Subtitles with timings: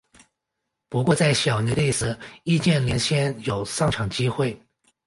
[0.89, 4.59] 不过在小牛队时易建联鲜有上场机会。